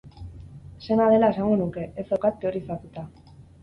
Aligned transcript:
Sena 0.85 1.11
dela 1.17 1.31
esango 1.35 1.61
nuke, 1.61 1.87
ez 2.05 2.09
daukat 2.11 2.43
teorizatuta. 2.45 3.11